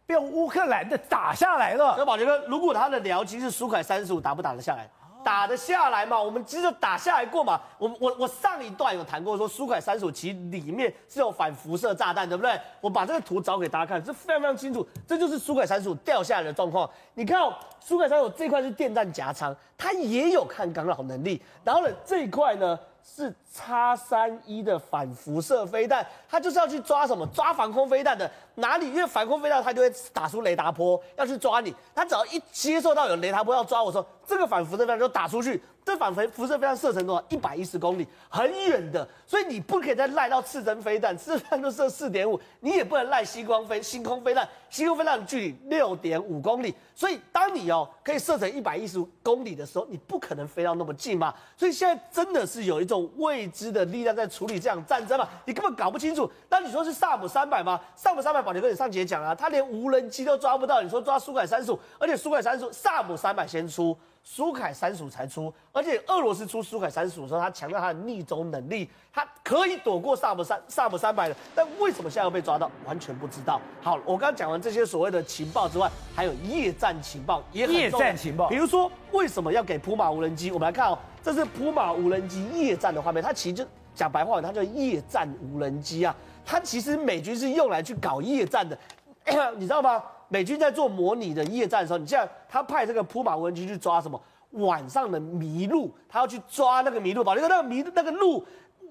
[0.06, 1.96] 被乌克兰的打下来了。
[1.98, 4.88] 那宝杰哥，如果他的僚机是苏凯三十五，打不打得下来？
[5.26, 6.22] 打得下来嘛？
[6.22, 7.60] 我们其实打下来过嘛？
[7.78, 12.56] 我我我上一段有谈过说，苏凯三十五其实里面是有反辐射炸弹，对不对？
[12.80, 16.88] 我把这个图找给大家看，这非常非常清楚，这就是苏凯三十五掉下来的状况。
[17.14, 21.42] 你看哦，苏凯三十五这块是电弹夹舱，它也有抗干扰能力。
[21.64, 22.78] 然后呢，这一块呢？
[23.08, 27.24] 是叉三一的反辐射飞弹，它就是要去抓什么？
[27.28, 28.88] 抓防空飞弹的哪里？
[28.88, 31.72] 因为防空飞弹它就会打出雷达波，要去抓你。
[31.94, 35.62] 它只要一接受到有雷达波要抓我说，这个反辐射弹就打出去。
[35.84, 37.24] 这反辐辐射飞弹射程多少？
[37.28, 39.06] 一百一十公里，很远的。
[39.24, 46.74] 所以你不可以再赖到次针飞弹，次针飞弹就射四点五，你也不能赖星光飞星空飞弹，星空飞弹的距离六点五公里。
[46.92, 51.32] 所以当你哦可以射程一百一十公里的时候，你不可能飞到那么近嘛。
[51.56, 56.28] 所以现在真的是有一种未知的力量在处理这场战争嘛，你根本搞不清楚。
[56.48, 57.80] 那你说是萨姆三百吗？
[57.94, 60.82] 萨姆三百，宝杰哥你上节讲啊，他连无人机都抓不到。
[60.82, 63.96] 你说抓苏凯三十五，而且苏凯三十五，萨姆三百先出。
[64.28, 73.60] 苏凯三十五才出，而且俄罗斯出苏凯三十五的时候，他强调他的逆走能力，他可以躲过萨姆三萨姆三百的，但为什么现在又被抓到，完全不知道。
[73.80, 77.86] 好，我刚刚讲完这些所谓的情报之外，还有夜战情报也很重要。
[77.86, 80.50] 夜战情报，比如说为什么要给普马无人机？
[80.50, 86.12] 我们来看哦，这是普马无人机夜战的画面，它其实就讲白话，它叫夜战无人机啊，
[86.44, 88.76] 它其实美军是用来去搞夜战的，
[89.56, 90.02] 你知道吗？
[90.28, 98.44] 美军在做模拟的夜战的时候，你像他派这个普马无人机去抓什么晚上的麋鹿，他要去抓那个麋鹿，把那个那个麋那个鹿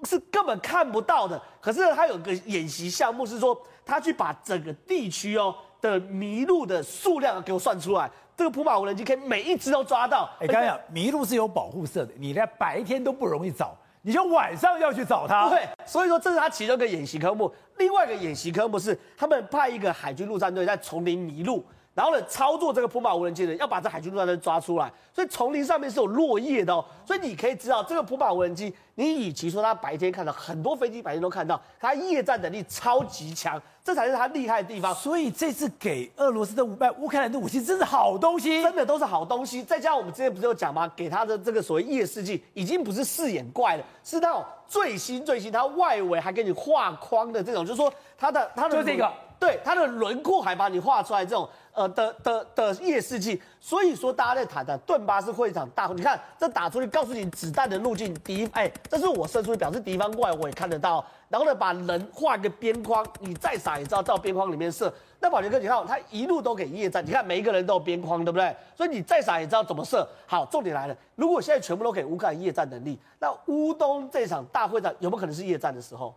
[0.04, 1.42] 是根本看不到的。
[1.60, 10.30] 可是他有个演习项目是说，他去把整个地区哦的麋鹿的数量给我算出来，这个普马无人机可以每一只都抓到。
[10.40, 13.76] 哎，刚刚讲麋鹿是有保护色的，你在白天都不容易找。
[14.06, 17.52] 你就晚上要去找他，对，所以说这是他其中一个演习科目。
[17.78, 24.92] 另外一个演习科目是他们派一个海军陆战队在丛林迷路，然后呢操作这个普马无人机的人要把这海军陆战队抓出来。
[25.12, 33.62] 所以丛林上面是有落叶的哦，所以你可以知道这个普马无人机，你与其说它白天看到很多飞机白天都看到，它夜战能力超级强。
[33.82, 34.94] 这才是它厉害的地方。
[34.96, 39.64] 所以这次给俄罗斯的五百乌克兰的武器，真是好东西，真的都是好东西。
[39.64, 40.92] 再加上我们之前不是有讲吗？
[40.96, 51.48] 给他的这个所谓夜视镜，已经不是四眼怪了，是那种最新最新，它外围还给你画框的这种，就是说它的它的就这个，对它的轮廓还把你画出来这种。
[51.76, 61.06] 呃的的的夜视镜，所以说大家在谈的顿巴斯会场大，你看这打出去，告诉你子弹的路径，敌哎，这是我射出去，表示敌方过来我也看得到。
[61.28, 64.94] 然后呢，把人画个边框，你再傻也知道到边框里面射。
[65.20, 68.56] 那宝杰哥，你看他一路都给夜战，你看每一个人都有边框，对不对？
[68.78, 70.08] 所以你再傻也知道怎么射。
[70.28, 76.16] 好，重点来了，如果现在全部都给乌克兰夜战能力，那乌东这场大会战有没有可能是夜战的时候？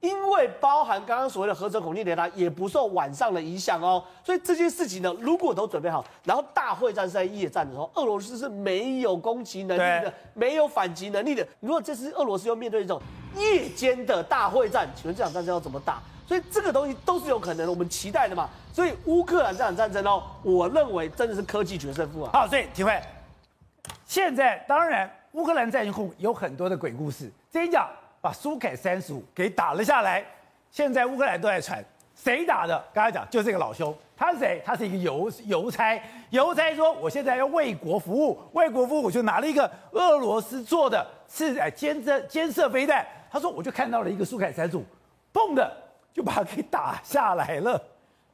[0.00, 11.46] 因为包含刚刚所谓的合成孔径雷达也不受晚上的影响哦，所以这件事情呢，如果都准备好，然后大会战是在夜战的时候，俄罗斯是没有攻击能力的，没有反击能力的。
[11.60, 13.00] 如果这次俄罗斯又面对一种
[13.36, 16.00] 夜间的大会战，请问这场战争要怎么打？
[16.28, 18.48] 所以这个东西都是有可能的，我们期待的嘛。
[18.72, 22.30] 所以乌克兰这场战争哦，我认为真的是科技决胜负啊。
[22.32, 23.00] 好，所以体会，
[24.04, 27.88] 现在当然乌克兰战后有很多的鬼故事，这一讲。
[28.26, 30.24] 把苏凯三十五给打了下来，
[30.68, 31.84] 现在乌克兰都在传
[32.16, 32.84] 谁打的？
[32.92, 34.60] 刚才讲就这个老兄，他是谁？
[34.66, 44.84] 他是一个邮邮差，邮差说我现在要为国服务，为国服务我就拿了一个俄罗斯做的是哎监测监射飞弹，他说我就看到了一个苏凯三十五，
[45.32, 45.72] 砰的
[46.12, 47.80] 就把它给打下来了。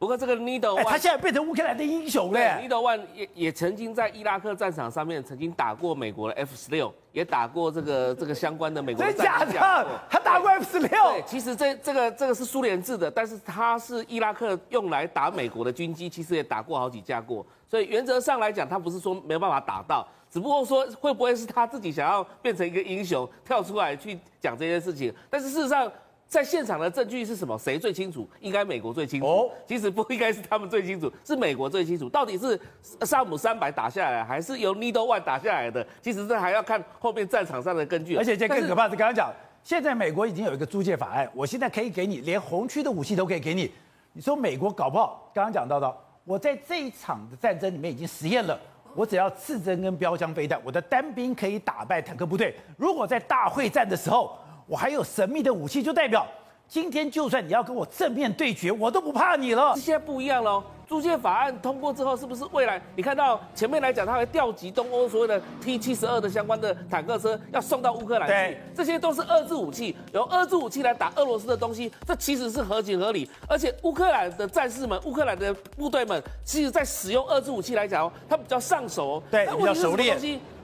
[0.03, 2.41] 不过这个 Needle 他现在变成乌克兰的英雄了。
[2.41, 9.12] Needle One 也也曾经在伊拉克战场上面曾经打过美国的 F 十六，也打过这个这个相关的美国的。
[9.12, 9.87] 真的假的？
[10.11, 10.88] 他打过 F 十六？
[10.88, 17.47] 对，其实这这个这个是苏联制的，但是他是伊拉克用来打美国的军机，其实也打过好几架过。
[17.69, 25.15] 所以原则上来讲，他不是说没有办法打到，只不过说会不会是他自己想要变成一个英雄，跳出来去讲这件事情。
[25.31, 25.88] 但是事实上。
[26.33, 27.59] 在现场的证据是什么？
[27.59, 28.27] 谁最清楚？
[28.40, 29.27] 应该美国最清楚。
[29.27, 32.09] 哦，其实不应该是他们最清楚，是美国最清楚。
[32.09, 32.59] 到底是
[33.03, 35.87] 萨姆三百打下来，还是由 Needle One 打下来的？
[36.01, 38.16] 其实这还要看后面战场上的根据。
[38.16, 39.31] 而且这更可怕是，刚刚讲，
[39.62, 43.71] 现在美国已经有一个租借法案，我现在可以给你，连红区的武器都可以给你。
[44.14, 45.31] 你说美国搞不好？
[45.35, 48.59] 刚刚讲到的，我在这一场的战争里面已经实验了，
[48.95, 52.55] 我只要刺针跟标枪飞弹，我的单兵可以打败坦克部队。
[52.79, 54.35] 如果在大会战的时候，
[54.72, 56.26] 我还有神秘的武器，就代表
[56.66, 59.74] 今天就算你要跟我正面对决，我都不怕你了。
[59.76, 68.32] 现在不一样了，租借法案通过之后，是不是未来你看到前面来讲，他会调集东欧所谓的 T 七十二的相关的坦克车，要送到乌克兰去？
[68.32, 73.28] 对，这些都是二制武器，用二制武器来打俄罗斯的东西，这其实是合情合理。
[73.46, 80.18] 而且乌克兰的战士们、乌克兰的部队们，其实在使用二制武器来讲，他比较上手，对，比较熟练。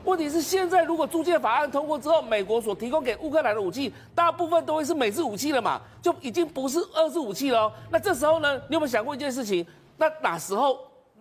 [0.04, 7.70] 问题是现在如果租借法案通过之后，美国所提供给乌克兰的武器，大部分都会是美制武器了嘛，就已经不是二制武器了。
[7.90, 9.66] 那这时候呢，你有没有想过一件事情？
[9.98, 10.78] 那哪时候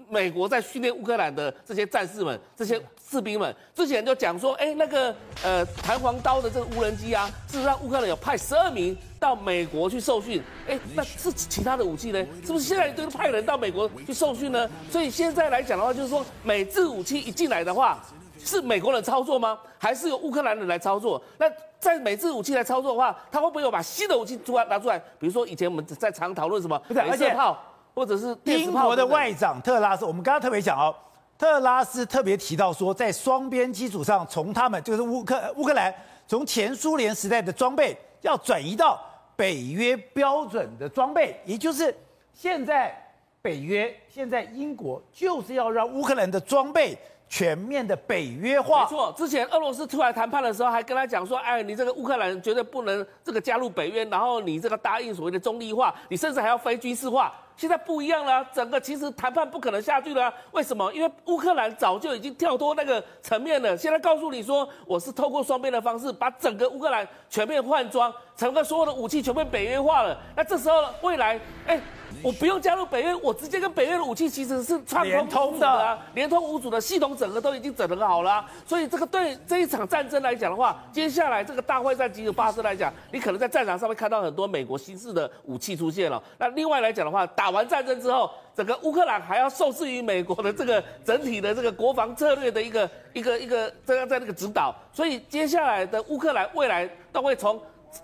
[0.07, 3.53] 美国在训练乌克兰的这些战士们、这些士兵们？
[3.75, 5.13] 之前就讲说，哎，那个
[5.43, 10.41] 呃弹簧刀的这个无人机啊，事实上乌克兰有派十二名到美国去受训。
[10.67, 12.25] 哎，那是其他的武器呢？
[12.45, 14.69] 是不是现在都派人到美国去受训呢？
[14.89, 17.99] 所以现在来讲的话，就是说美制武器一进来的话。
[18.43, 19.59] 是美国人操作吗？
[19.77, 21.21] 还是由乌克兰人来操作？
[21.37, 21.45] 那
[21.79, 24.97] 在美制武器来操作的话，他会不会有把新的武器出来拿出来？
[25.19, 27.57] 比如说以前我们在常讨论什么，雷射炮，
[27.93, 30.95] 或者是英国的外长特拉斯，我们刚刚特别讲哦，
[31.37, 35.93] 特拉斯特别提到说，在双边基础上，从他们就是乌克乌克兰
[36.25, 38.99] 从前苏联时代的装备要转移到
[39.35, 41.95] 北约标准的装备，也就是
[42.33, 42.95] 现在
[43.41, 46.97] 北约现在英国就是要让乌克兰的装备。
[47.29, 49.13] 全面的北约化，没错。
[49.17, 60.31] 之前俄罗斯出来谈判的时候，还跟他讲说：“哎，你这个乌克兰绝对不能这个加入北约，然后你这个答应所谓的中立化，你甚至还要非军事化。”现在不一样了，整个其实谈判不可能下去了。
[60.51, 60.93] 为什么？
[60.93, 63.75] 因为乌克兰早就已经跳脱那个层面了。
[63.75, 70.15] 现在告诉你说，我是透过双边的方式，把整个乌克兰全面换装，整个所有的武器全面北约化了。
[70.35, 71.81] 那这时候未来，哎。
[72.23, 78.51] 我不用加入北约，我直接跟北约的武器其实是串通的啊，连通无阻的系统，整合都已经整合好了啊。
[78.65, 86.21] 所以这个对这一场战争来讲的话，接下来这个大会战即将发生来讲，你可能在战场上面看到很多美国新式的武器出现了。
[86.37, 94.75] 那另外来讲的话，打完战争之后，整个乌克兰还要受制于美国的这个整体的这个国防策略的一个一个一个这样在那个指导。
[94.91, 97.61] 所以接下来的乌克兰未来都会从。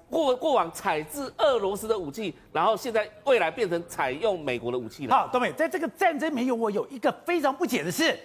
[0.09, 5.15] 过过往采自俄罗斯的武器，然后现在未来变成采用美国的武器了。
[5.15, 8.17] 好，东美，在这个战争没有，我有一个非常不解的是，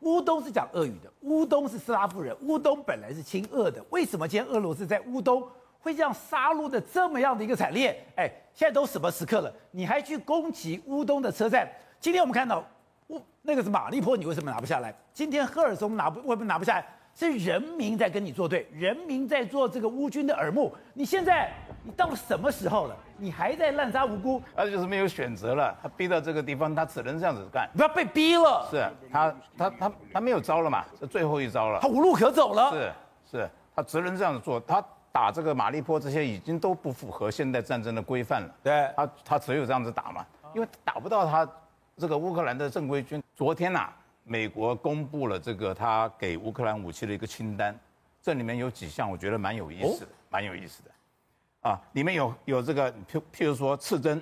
[0.00, 5.42] 乌东是讲俄语的，乌东是斯拉夫人，乌东本来是亲俄的，为什么今天俄罗斯在乌东
[5.80, 8.04] 会这样杀戮的这么样的一个惨烈？
[8.16, 11.68] 哎，现在都什么时刻了，你还去攻击乌东的车站？
[12.00, 12.64] 今天我们看到
[13.08, 14.94] 乌那个是马利坡，你为什么拿不下来？
[15.12, 16.86] 今天赫尔松拿不为什么拿不下来？
[17.18, 20.70] 是人民在跟你作对，人民在做这个乌军的耳目。
[20.92, 21.50] 你现在
[21.82, 22.94] 你到了什么时候了？
[23.16, 24.42] 你还在滥杀无辜？
[24.54, 27.66] 他就是没有选择了，他逼到这个地方，他只能这样子干。
[27.74, 30.84] 不要被逼了，是他他他他没有招了嘛？
[31.00, 32.70] 这最后一招了，他无路可走了。
[32.70, 32.92] 是
[33.30, 34.60] 是，他只能这样子做。
[34.60, 38.54] 他打这个马利坡这些已经都不符合现代战争的规范了。
[38.62, 41.48] 对，他他只有这样子打嘛，因为打不到他
[41.96, 43.22] 这个乌克兰的正规军。
[43.34, 43.96] 昨天呐、啊。
[44.28, 47.78] 美国公布了这个他给乌克兰武器的一个清单，
[48.20, 54.20] 这里面有几项我觉得蛮有意思的，蛮有意思的，啊，里面有有这个譬譬如说刺针，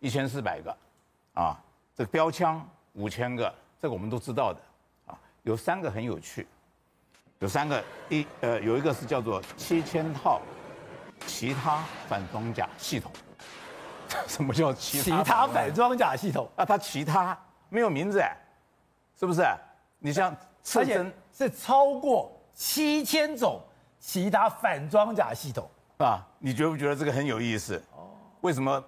[0.00, 0.76] 一千四百个，
[1.34, 1.56] 啊，
[1.94, 4.60] 这个标枪五千个，这个我们都知道的，
[5.06, 6.44] 啊，有三个很有趣，
[7.38, 10.42] 有三个一呃有一个是叫做七千套
[11.28, 13.12] 其他反装甲系统，
[14.26, 16.50] 什么叫其他反装甲系统？
[16.56, 18.36] 啊，它其他没有名字哎。
[19.18, 19.42] 是不是？
[20.00, 23.60] 你像刺针是超过七千种
[23.98, 26.24] 其他反装甲系统啊？
[26.38, 27.82] 你觉不觉得这个很有意思？
[27.96, 28.06] 哦，
[28.42, 28.82] 为什么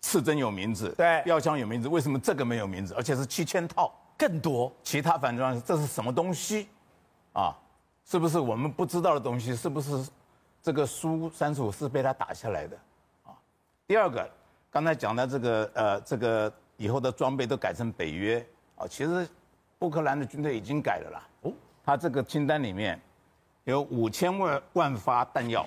[0.00, 0.92] 刺针有名字？
[0.98, 2.92] 对，标枪有名字，为什么这个没有名字？
[2.94, 6.68] 而且是七千套，更多其他反装，这是什么东西？
[7.34, 7.56] 啊，
[8.04, 9.54] 是不是我们不知道的东西？
[9.54, 10.08] 是不是
[10.60, 12.76] 这个苏三十五是被他打下来的？
[13.26, 13.30] 啊，
[13.86, 14.28] 第二个，
[14.72, 19.28] 刚才讲的这个呃，这个以后的装备都改成北约啊，其实。
[19.80, 21.22] 乌克兰的军队已经改了啦。
[21.42, 21.52] 哦，
[21.84, 23.00] 他这个清单里面
[23.64, 25.64] 有五千万万发弹药，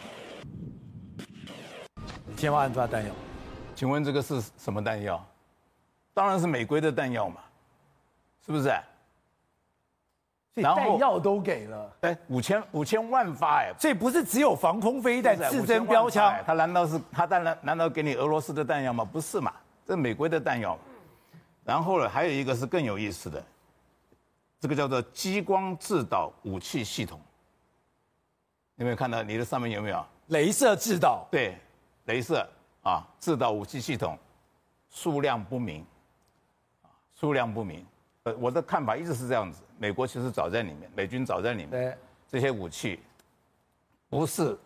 [2.29, 3.13] 五千万发弹药，
[3.73, 5.23] 请问这个是什么弹药？
[6.13, 7.41] 当然是美国的弹药嘛，
[8.45, 8.73] 是不是？
[10.55, 11.97] 然后弹药都给了。
[12.01, 16.35] 哎，五千五千万发哎，这不是只有防空飞弹、刺针标枪？
[16.45, 19.05] 他难道是他当然难道给你俄罗斯的弹药吗？
[19.05, 19.53] 不是嘛，
[19.85, 20.77] 这美国的弹药。
[21.63, 23.41] 然后呢，还有一个是更有意思的。
[24.61, 27.19] 这个叫做激光制导武器系统，
[28.75, 29.23] 有没有看到？
[29.23, 30.05] 你的上面有没有？
[30.29, 31.27] 镭射制导。
[31.31, 31.57] 对，
[32.05, 32.47] 镭射
[32.83, 34.15] 啊，制导武器系统，
[34.91, 35.83] 数量不明，
[36.83, 37.83] 啊，数量不明。
[38.23, 39.63] 呃，我的看法一直是这样子。
[39.79, 41.69] 美国其实早在里面，美军早在里面。
[41.71, 41.97] 对。
[42.29, 42.99] 这些武器，
[44.09, 44.57] 不是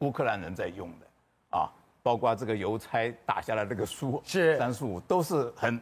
[0.00, 1.72] 乌克兰人在用的，啊，
[2.04, 5.80] 包括这个邮差打下来这个书是三十五，都是很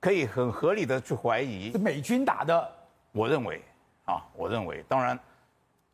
[0.00, 2.73] 可以很合理的去怀疑是美军打的。
[3.14, 3.62] 我认为，
[4.06, 5.16] 啊，我认为，当然，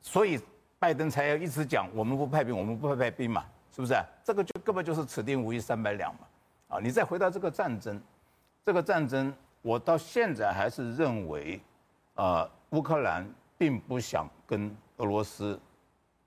[0.01, 0.41] 所以
[0.79, 3.95] 拜登才要一直讲，我们不派兵，我们不派兵嘛，是不是？
[4.25, 6.21] 这个就根本就是此地无银三百两嘛，
[6.69, 8.01] 啊，你再回到这个战争，
[8.65, 9.31] 这个战争，
[9.61, 11.61] 我到现在还是认为，
[12.15, 13.29] 呃，乌克兰
[13.59, 15.61] 并不想跟俄罗斯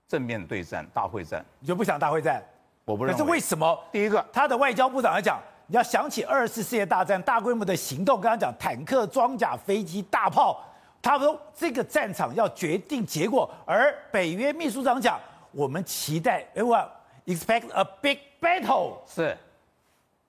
[0.06, 2.40] 正面对战、大会战，你就不想大会战？
[2.84, 3.18] 我不认为。
[3.18, 3.76] 可是为什么？
[3.90, 5.42] 第一个，他的外交部长来讲。
[5.66, 10.62] 你要想起二次世界大战大规模的行动，跟他讲坦克、装甲、飞机、大炮，
[11.04, 13.48] 他说这个战场要决定结果。
[13.66, 15.20] 而北约秘书长讲，
[15.52, 16.88] 我们期待，everyone
[17.26, 19.36] expect a big battle，是，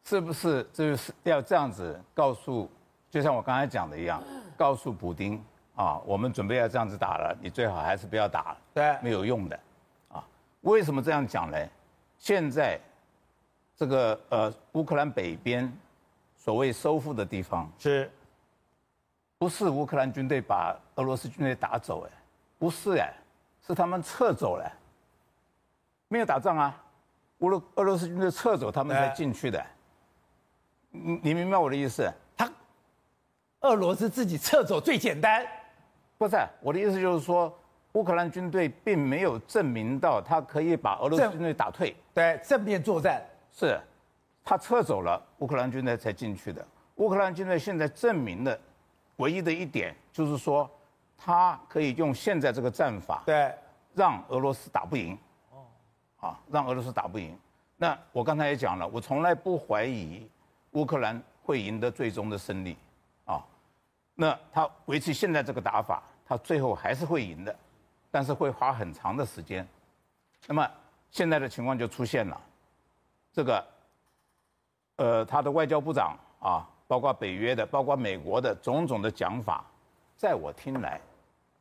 [0.03, 2.69] 是不是就是要这样子告诉，
[3.09, 4.21] 就像我刚才讲的一样，
[4.57, 5.41] 告诉补丁
[5.75, 9.59] 啊，我们准备要这样子打了，你最好还是不要打了，对，没有用的，
[10.09, 10.21] 啊，
[10.61, 11.57] 为什么这样讲呢？
[12.19, 12.77] 现在。
[13.77, 15.69] 这个呃，乌克兰北边
[16.37, 18.09] 所谓收复的地方，是，
[19.45, 22.03] 不是乌克兰军队把俄罗斯军队打走？
[22.07, 22.09] 哎，
[22.57, 23.13] 不是哎，
[23.61, 24.67] 是他们撤走了，
[26.07, 26.83] 没有打仗啊，
[27.37, 29.63] 乌罗俄罗斯军队撤走，他们才进去的。
[30.89, 32.11] 你你明白我的意思？
[32.35, 32.51] 他
[33.59, 35.45] 俄罗斯自己撤走最简单，
[36.17, 37.55] 不是，我的意思就是说，
[37.93, 43.23] 乌克兰军队并没有证明到他可以把俄罗斯军队打退，对，正面作战。
[43.51, 43.79] 是，
[44.43, 46.65] 他撤走了，乌克兰军队才进去的。
[46.95, 48.59] 乌克兰军队现在证明的
[49.17, 50.69] 唯一的一点，就是说，
[51.17, 53.53] 他可以用现在这个战法，对，
[53.93, 55.17] 让俄罗斯打不赢。
[55.51, 55.65] 哦，
[56.19, 57.37] 啊，让俄罗斯打不赢。
[57.77, 60.29] 那我刚才也讲了，我从来不怀疑
[60.71, 62.77] 乌克兰会赢得最终的胜利。
[63.25, 63.43] 啊，
[64.13, 67.55] 那他维持现在这个打法，他最后还是会赢的，
[68.11, 69.67] 但是会花很长的时间。
[70.47, 70.69] 那么
[71.09, 72.41] 现在的情况就出现了。
[73.33, 73.67] 这个，
[74.95, 79.65] 呃，他的外交部长啊，包括北约的，包括美国的种种的讲法，
[80.15, 81.01] 在我听来，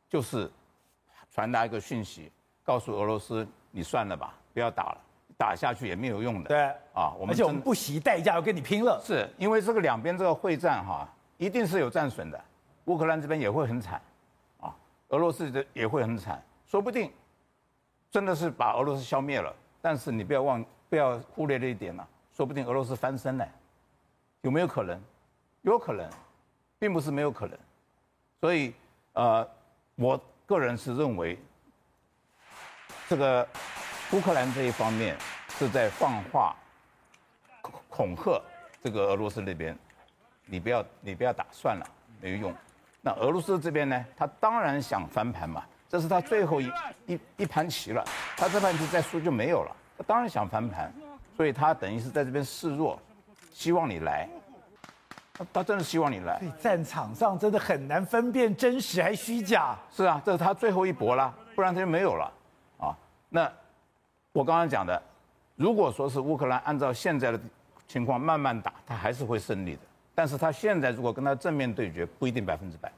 [0.07, 0.49] 就是
[1.31, 2.31] 传达一个讯息，
[2.63, 4.97] 告诉俄罗斯，你算了吧，不要打了，
[5.35, 6.49] 打下去也没有用的。
[6.49, 9.01] 对，啊，我们而且我们不惜代价要跟你拼了。
[9.03, 12.39] 是因为这个两边这个会战哈、啊，一定是有战损的，
[12.85, 13.99] 乌克兰这边也会很惨，
[14.61, 14.75] 啊，
[15.09, 17.11] 俄罗斯的也会很惨，说不定
[18.11, 19.53] 真的是把俄罗斯消灭了。
[19.81, 23.45] 但是你不要忘，不要忽略这一点啊，说不定俄罗斯翻身呢，
[24.41, 25.01] 有没有可能？
[25.65, 26.07] 有可能，
[26.77, 27.57] 并不是没有可能。
[28.39, 28.71] 所以，
[29.13, 29.47] 呃，
[29.95, 31.39] 我个人是认为，
[33.09, 33.47] 这个
[34.11, 35.17] 乌克兰这一方面
[35.57, 36.55] 是在放话、
[37.89, 38.39] 恐吓
[38.79, 39.75] 这个俄罗斯那边，
[40.45, 41.85] 你不要，你不要打算了，
[42.21, 42.53] 没有用。
[43.01, 45.63] 那俄罗斯这边呢，他当然想翻盘嘛。
[45.89, 46.71] 这是他最后一
[47.07, 48.05] 一一盘棋了，
[48.37, 49.75] 他这盘棋再输就没有了。
[49.97, 50.93] 他当然想翻盘，
[51.35, 52.99] 所以他等于是在这边示弱，
[53.51, 54.29] 希望你来。
[55.37, 56.41] 他他真的希望你来。
[56.59, 59.75] 战场上真的很难分辨真实还虚假。
[59.91, 62.31] 是啊，这是他最后一搏了，不然他就没有了
[62.79, 62.95] 啊。
[63.29, 63.51] 那
[64.31, 65.01] 我刚刚讲的，
[65.55, 67.39] 如果说是乌克兰按照现在的
[67.87, 69.81] 情况慢慢打，他还是会胜利的。
[70.13, 72.89] 但是他现在如果跟他正面对决，不一定百分之百。